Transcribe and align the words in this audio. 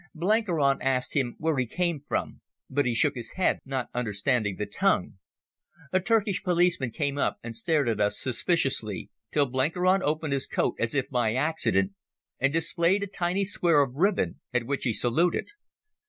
Blenkiron 0.15 0.81
asked 0.81 1.13
him 1.13 1.35
where 1.37 1.55
he 1.59 1.67
came 1.67 2.01
from, 2.07 2.41
but 2.71 2.87
he 2.87 2.95
shook 2.95 3.13
his 3.13 3.33
head, 3.33 3.59
not 3.65 3.87
understanding 3.93 4.55
the 4.55 4.65
tongue. 4.65 5.19
A 5.93 5.99
Turkish 5.99 6.41
policeman 6.41 6.89
came 6.89 7.19
up 7.19 7.37
and 7.43 7.55
stared 7.55 7.87
at 7.87 8.01
us 8.01 8.19
suspiciously, 8.19 9.11
till 9.29 9.45
Blenkiron 9.45 10.01
opened 10.01 10.33
his 10.33 10.47
coat, 10.47 10.73
as 10.79 10.95
if 10.95 11.07
by 11.11 11.35
accident, 11.35 11.91
and 12.39 12.51
displayed 12.51 13.03
a 13.03 13.05
tiny 13.07 13.45
square 13.45 13.83
of 13.83 13.93
ribbon, 13.93 14.39
at 14.51 14.65
which 14.65 14.85
he 14.85 14.93
saluted. 14.93 15.49